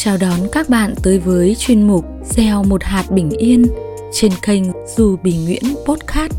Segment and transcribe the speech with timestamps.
[0.00, 3.66] Chào đón các bạn tới với chuyên mục Gieo một hạt bình yên
[4.12, 4.62] trên kênh
[4.96, 6.32] Dù Bình Nguyễn Podcast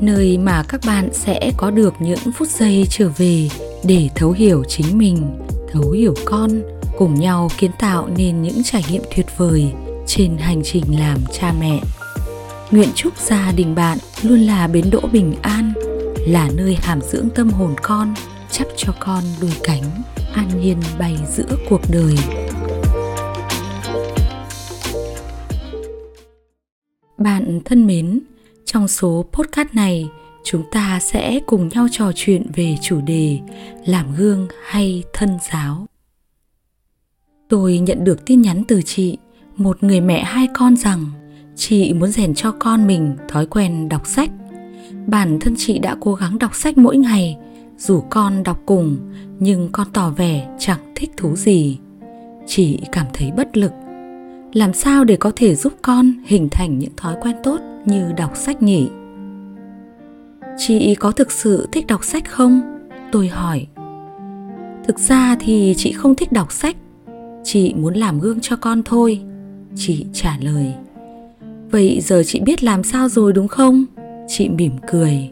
[0.00, 3.48] Nơi mà các bạn sẽ có được những phút giây trở về
[3.84, 5.38] để thấu hiểu chính mình,
[5.72, 6.50] thấu hiểu con,
[6.98, 9.72] cùng nhau kiến tạo nên những trải nghiệm tuyệt vời
[10.06, 11.80] trên hành trình làm cha mẹ.
[12.70, 15.72] Nguyện chúc gia đình bạn luôn là bến đỗ bình an,
[16.26, 18.14] là nơi hàm dưỡng tâm hồn con,
[18.50, 19.82] chắp cho con đôi cánh
[20.32, 22.14] an nhiên bay giữa cuộc đời.
[27.18, 28.20] Bạn thân mến,
[28.64, 30.08] trong số podcast này,
[30.44, 33.38] chúng ta sẽ cùng nhau trò chuyện về chủ đề
[33.86, 35.86] làm gương hay thân giáo.
[37.48, 39.18] Tôi nhận được tin nhắn từ chị,
[39.56, 41.06] một người mẹ hai con rằng
[41.56, 44.30] chị muốn rèn cho con mình thói quen đọc sách.
[45.06, 47.36] Bản thân chị đã cố gắng đọc sách mỗi ngày,
[47.78, 48.96] dù con đọc cùng
[49.40, 51.78] nhưng con tỏ vẻ chẳng thích thú gì.
[52.46, 53.72] Chị cảm thấy bất lực.
[54.52, 58.36] Làm sao để có thể giúp con hình thành những thói quen tốt như đọc
[58.36, 58.88] sách nhỉ?
[60.58, 62.60] Chị có thực sự thích đọc sách không?
[63.12, 63.66] Tôi hỏi.
[64.86, 66.76] Thực ra thì chị không thích đọc sách.
[67.44, 69.20] Chị muốn làm gương cho con thôi.
[69.76, 70.74] Chị trả lời.
[71.70, 73.84] Vậy giờ chị biết làm sao rồi đúng không?
[74.28, 75.30] Chị mỉm cười.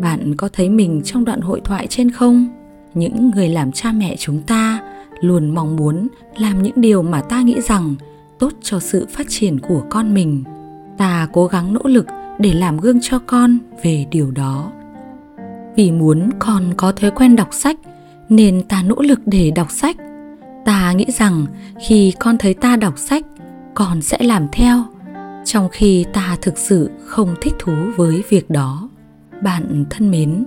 [0.00, 2.61] Bạn có thấy mình trong đoạn hội thoại trên không?
[2.94, 4.82] Những người làm cha mẹ chúng ta
[5.20, 7.94] luôn mong muốn làm những điều mà ta nghĩ rằng
[8.38, 10.44] tốt cho sự phát triển của con mình.
[10.98, 12.06] Ta cố gắng nỗ lực
[12.38, 14.72] để làm gương cho con về điều đó.
[15.76, 17.76] Vì muốn con có thói quen đọc sách,
[18.28, 19.96] nên ta nỗ lực để đọc sách.
[20.64, 21.46] Ta nghĩ rằng
[21.86, 23.24] khi con thấy ta đọc sách,
[23.74, 24.84] con sẽ làm theo,
[25.44, 28.88] trong khi ta thực sự không thích thú với việc đó.
[29.42, 30.44] Bạn thân mến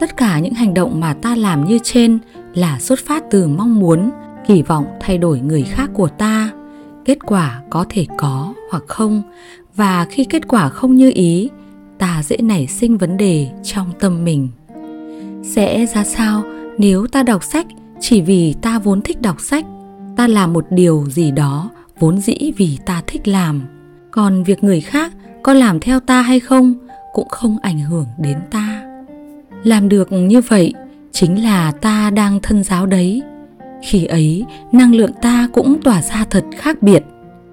[0.00, 2.18] tất cả những hành động mà ta làm như trên
[2.54, 4.10] là xuất phát từ mong muốn,
[4.46, 6.50] kỳ vọng thay đổi người khác của ta.
[7.04, 9.22] Kết quả có thể có hoặc không.
[9.74, 11.50] Và khi kết quả không như ý,
[11.98, 14.48] ta dễ nảy sinh vấn đề trong tâm mình.
[15.42, 16.42] Sẽ ra sao
[16.78, 17.66] nếu ta đọc sách
[18.00, 19.64] chỉ vì ta vốn thích đọc sách?
[20.16, 23.62] Ta làm một điều gì đó vốn dĩ vì ta thích làm.
[24.10, 26.74] Còn việc người khác có làm theo ta hay không
[27.12, 28.65] cũng không ảnh hưởng đến ta
[29.66, 30.74] làm được như vậy
[31.12, 33.22] chính là ta đang thân giáo đấy.
[33.82, 37.04] Khi ấy, năng lượng ta cũng tỏa ra thật khác biệt.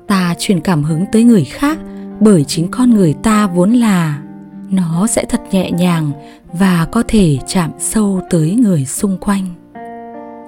[0.07, 1.77] Ta truyền cảm hứng tới người khác
[2.19, 4.21] bởi chính con người ta vốn là.
[4.69, 6.11] Nó sẽ thật nhẹ nhàng
[6.59, 9.45] và có thể chạm sâu tới người xung quanh.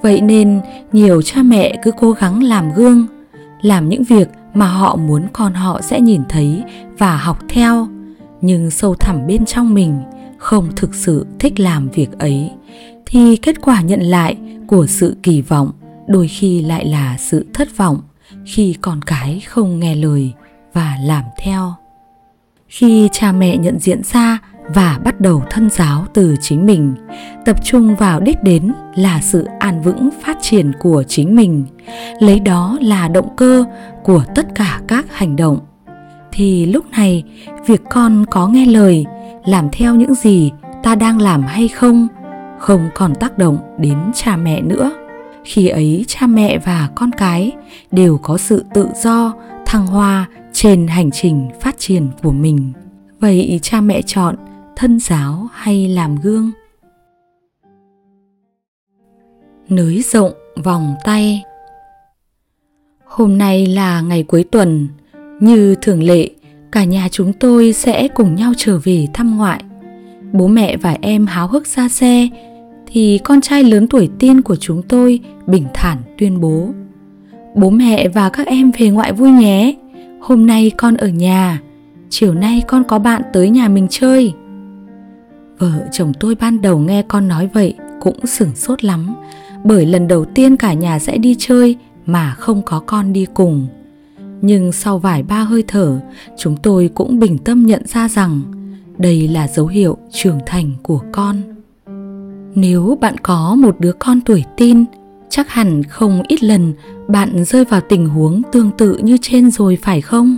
[0.02, 0.62] Vậy nên,
[0.92, 3.08] nhiều cha mẹ cứ cố gắng làm gương,
[3.62, 6.64] làm những việc mà họ muốn con họ sẽ nhìn thấy
[6.98, 7.88] và học theo,
[8.42, 10.00] nhưng sâu thẳm bên trong mình
[10.46, 12.52] không thực sự thích làm việc ấy,
[13.06, 15.72] thì kết quả nhận lại của sự kỳ vọng
[16.08, 18.00] đôi khi lại là sự thất vọng
[18.46, 20.34] khi con cái không nghe lời
[20.74, 21.74] và làm theo.
[22.68, 26.96] Khi cha mẹ nhận diện ra và bắt đầu thân giáo từ chính mình,
[27.46, 31.66] tập trung vào đích đến là sự an vững phát triển của chính mình,
[32.20, 33.66] lấy đó là động cơ
[34.04, 35.60] của tất cả các hành động,
[36.32, 37.24] thì lúc này
[37.68, 39.06] việc con có nghe lời
[39.46, 40.52] làm theo những gì
[40.84, 42.08] ta đang làm hay không
[42.60, 44.92] không còn tác động đến cha mẹ nữa.
[45.44, 47.52] Khi ấy cha mẹ và con cái
[47.92, 49.34] đều có sự tự do,
[49.66, 52.74] thăng hoa trên hành trình phát triển của mình.
[53.20, 54.36] Vậy cha mẹ chọn
[54.76, 56.52] thân giáo hay làm gương?
[59.70, 60.32] Nới rộng
[60.64, 61.44] vòng tay.
[63.06, 64.88] Hôm nay là ngày cuối tuần,
[65.40, 66.30] như thường lệ
[66.76, 69.64] cả nhà chúng tôi sẽ cùng nhau trở về thăm ngoại.
[70.34, 72.28] Bố mẹ và em háo hức ra xe,
[72.88, 76.70] thì con trai lớn tuổi tiên của chúng tôi bình thản tuyên bố.
[77.56, 79.76] Bố mẹ và các em về ngoại vui nhé.
[80.22, 81.62] Hôm nay con ở nhà,
[82.10, 84.34] chiều nay con có bạn tới nhà mình chơi.
[85.58, 89.16] Vợ chồng tôi ban đầu nghe con nói vậy cũng sửng sốt lắm,
[89.64, 93.68] bởi lần đầu tiên cả nhà sẽ đi chơi mà không có con đi cùng
[94.46, 96.00] nhưng sau vài ba hơi thở,
[96.38, 98.42] chúng tôi cũng bình tâm nhận ra rằng
[98.98, 101.36] đây là dấu hiệu trưởng thành của con.
[102.56, 104.86] Nếu bạn có một đứa con tuổi tin
[105.30, 106.74] chắc hẳn không ít lần
[107.08, 110.38] bạn rơi vào tình huống tương tự như trên rồi phải không?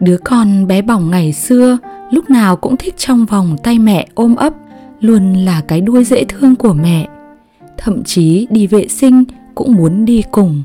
[0.00, 1.78] Đứa con bé bỏng ngày xưa
[2.10, 4.54] lúc nào cũng thích trong vòng tay mẹ ôm ấp,
[5.00, 7.08] luôn là cái đuôi dễ thương của mẹ.
[7.78, 9.24] Thậm chí đi vệ sinh
[9.54, 10.62] cũng muốn đi cùng.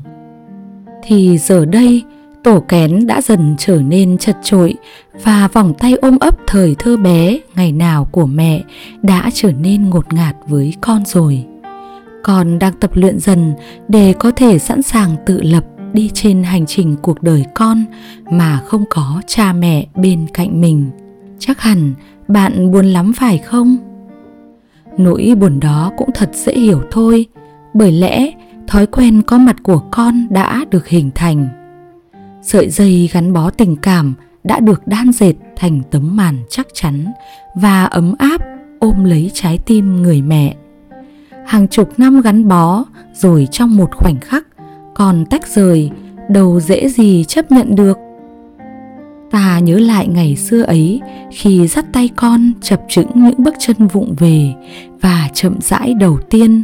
[1.03, 2.03] Thì giờ đây
[2.47, 4.75] tổ kén đã dần trở nên chật trội
[5.23, 8.63] và vòng tay ôm ấp thời thơ bé, ngày nào của mẹ
[9.01, 11.45] đã trở nên ngột ngạt với con rồi.
[12.23, 13.53] Con đang tập luyện dần
[13.88, 17.85] để có thể sẵn sàng tự lập đi trên hành trình cuộc đời con
[18.31, 20.89] mà không có cha mẹ bên cạnh mình.
[21.39, 21.94] Chắc hẳn
[22.27, 23.77] bạn buồn lắm phải không?
[24.97, 27.25] Nỗi buồn đó cũng thật dễ hiểu thôi,
[27.73, 28.31] bởi lẽ
[28.67, 31.56] thói quen có mặt của con đã được hình thành
[32.41, 34.13] sợi dây gắn bó tình cảm
[34.43, 37.05] đã được đan dệt thành tấm màn chắc chắn
[37.55, 38.41] và ấm áp
[38.79, 40.55] ôm lấy trái tim người mẹ.
[41.45, 44.47] Hàng chục năm gắn bó, rồi trong một khoảnh khắc,
[44.95, 45.91] còn tách rời,
[46.29, 47.97] đâu dễ gì chấp nhận được.
[49.31, 51.01] Ta nhớ lại ngày xưa ấy,
[51.31, 54.53] khi dắt tay con chập chững những bước chân vụng về
[55.01, 56.63] và chậm rãi đầu tiên.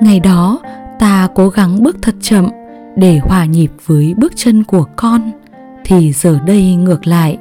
[0.00, 0.60] Ngày đó,
[0.98, 2.48] ta cố gắng bước thật chậm
[2.96, 5.30] để hòa nhịp với bước chân của con,
[5.84, 7.38] thì giờ đây ngược lại.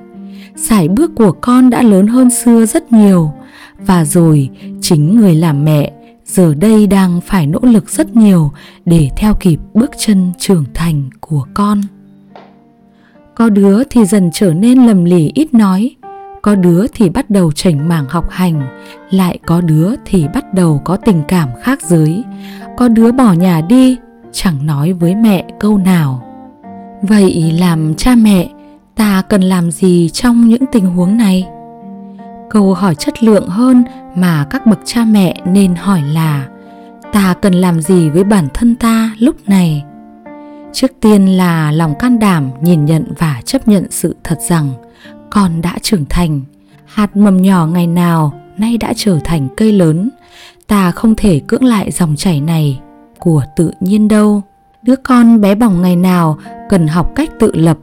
[0.56, 3.32] Sải bước của con đã lớn hơn xưa rất nhiều,
[3.78, 4.50] và rồi
[4.82, 5.92] chính người làm mẹ
[6.26, 8.52] giờ đây đang phải nỗ lực rất nhiều
[8.86, 11.82] để theo kịp bước chân trưởng thành của con.
[13.36, 15.96] Có đứa thì dần trở nên lầm lì ít nói,
[16.42, 18.62] có đứa thì bắt đầu chảnh mảng học hành,
[19.12, 22.24] lại có đứa thì bắt đầu có tình cảm khác giới,
[22.78, 23.98] có đứa bỏ nhà đi
[24.34, 26.22] chẳng nói với mẹ câu nào.
[27.02, 28.50] Vậy làm cha mẹ,
[28.96, 31.48] ta cần làm gì trong những tình huống này?
[32.50, 33.84] Câu hỏi chất lượng hơn
[34.16, 36.48] mà các bậc cha mẹ nên hỏi là,
[37.14, 39.84] ta cần làm gì với bản thân ta lúc này?
[40.74, 44.70] Trước tiên là lòng can đảm nhìn nhận và chấp nhận sự thật rằng,
[45.30, 46.42] con đã trưởng thành.
[46.86, 50.10] Hạt mầm nhỏ ngày nào nay đã trở thành cây lớn.
[50.68, 52.80] Ta không thể cưỡng lại dòng chảy này
[53.24, 54.42] của tự nhiên đâu.
[54.82, 56.38] Đứa con bé bỏng ngày nào
[56.70, 57.78] cần học cách tự lập,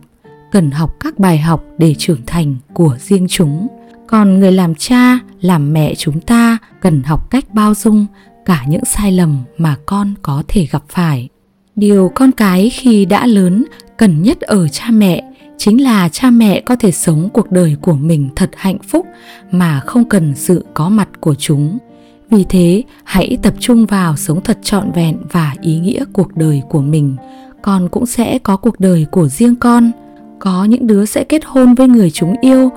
[0.52, 3.66] cần học các bài học để trưởng thành của riêng chúng.
[4.06, 8.06] Còn người làm cha, làm mẹ chúng ta cần học cách bao dung
[8.44, 11.28] cả những sai lầm mà con có thể gặp phải.
[11.76, 13.64] Điều con cái khi đã lớn
[13.96, 15.24] cần nhất ở cha mẹ
[15.58, 19.06] chính là cha mẹ có thể sống cuộc đời của mình thật hạnh phúc
[19.50, 21.78] mà không cần sự có mặt của chúng
[22.30, 26.62] vì thế, hãy tập trung vào sống thật trọn vẹn và ý nghĩa cuộc đời
[26.68, 27.16] của mình.
[27.62, 29.90] Con cũng sẽ có cuộc đời của riêng con.
[30.38, 32.70] Có những đứa sẽ kết hôn với người chúng yêu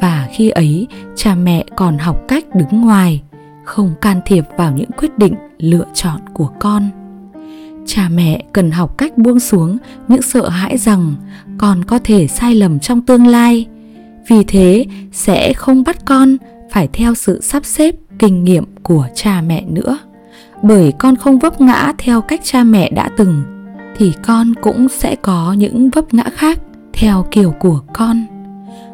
[0.00, 0.86] và khi ấy,
[1.16, 3.22] cha mẹ còn học cách đứng ngoài,
[3.64, 6.90] không can thiệp vào những quyết định lựa chọn của con.
[7.86, 9.78] Cha mẹ cần học cách buông xuống
[10.08, 11.14] những sợ hãi rằng
[11.58, 13.66] con có thể sai lầm trong tương lai.
[14.28, 16.36] Vì thế, sẽ không bắt con
[16.70, 19.98] phải theo sự sắp xếp, kinh nghiệm của cha mẹ nữa.
[20.62, 23.42] Bởi con không vấp ngã theo cách cha mẹ đã từng,
[23.96, 26.58] thì con cũng sẽ có những vấp ngã khác
[26.92, 28.24] theo kiểu của con.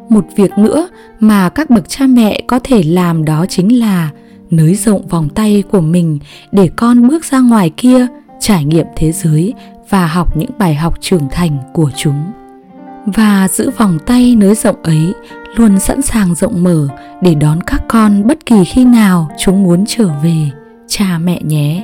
[0.08, 0.88] Một việc nữa
[1.20, 4.10] mà các bậc cha mẹ có thể làm đó chính là
[4.50, 6.18] nới rộng vòng tay của mình
[6.52, 8.06] để con bước ra ngoài kia,
[8.40, 9.54] trải nghiệm thế giới
[9.88, 12.24] và học những bài học trưởng thành của chúng
[13.06, 15.14] và giữ vòng tay nới rộng ấy
[15.56, 16.88] luôn sẵn sàng rộng mở
[17.23, 20.50] để đón các con bất kỳ khi nào chúng muốn trở về,
[20.87, 21.82] cha mẹ nhé.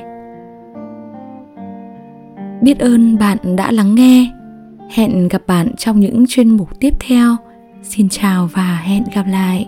[2.61, 4.31] Biết ơn bạn đã lắng nghe.
[4.89, 7.35] Hẹn gặp bạn trong những chuyên mục tiếp theo.
[7.83, 9.67] Xin chào và hẹn gặp lại.